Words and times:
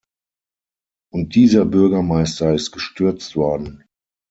Und 1.13 1.35
dieser 1.35 1.63
Bürgermeister 1.63 2.55
ist 2.55 2.71
gestürzt 2.71 3.35
worden. 3.35 3.83